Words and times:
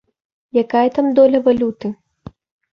Якая 0.61 0.85
там 0.97 1.13
доля 1.21 1.45
валюты? 1.51 1.95